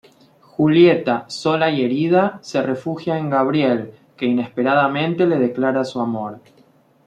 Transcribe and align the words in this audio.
Julieta, 0.39 1.29
sola 1.29 1.69
y 1.69 1.83
herida, 1.83 2.39
se 2.41 2.63
refugia 2.63 3.19
en 3.19 3.29
Gabriel, 3.29 3.93
que 4.17 4.25
inesperadamente 4.25 5.27
le 5.27 5.37
declara 5.37 5.85
su 5.85 6.01
amor. 6.01 6.39